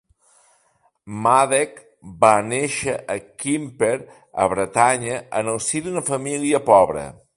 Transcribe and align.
Madec 1.25 1.75
va 2.25 2.31
néixer 2.47 2.95
a 3.17 3.17
Quimper, 3.43 3.93
a 4.45 4.49
Bretanya, 4.55 5.21
en 5.43 5.53
el 5.53 5.63
si 5.67 5.83
d'una 5.89 6.05
família 6.09 6.65
pobra. 6.73 7.07